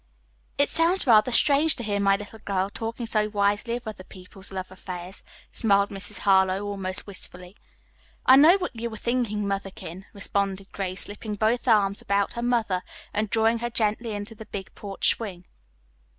[0.57, 4.51] "It sounds rather strange to hear my little girl talking so wisely of other people's
[4.51, 6.21] love affairs," smiled Mrs.
[6.21, 7.55] Harlowe almost wistfully.
[8.25, 12.81] "I know what you are thinking, Motherkin," responded Grace, slipping both arms about her mother
[13.13, 15.45] and drawing her gently into the big porch swing.